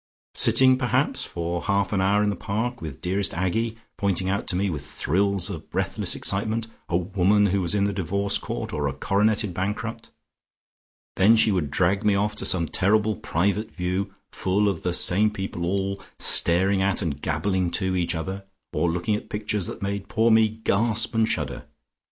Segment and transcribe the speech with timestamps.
[0.33, 4.55] "Sitting perhaps for half an hour in the Park, with dearest Aggie pointing out to
[4.55, 8.87] me, with thrills of breathless excitement, a woman who was in the divorce court, or
[8.87, 10.09] a coroneted bankrupt.
[11.17, 15.29] Then she would drag me off to some terrible private view full of the same
[15.29, 20.09] people all staring at and gabbling to each other, or looking at pictures that made
[20.09, 21.65] poor me gasp and shudder.